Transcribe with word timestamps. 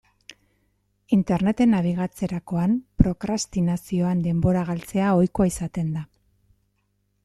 Interneten 1.17 1.71
nabigatzerakoan, 1.75 2.75
prokrastinazioan 3.03 4.27
denbora 4.31 4.67
galtzea 4.75 5.15
ohikoa 5.21 5.53
izaten 5.55 5.95
da. 6.01 6.09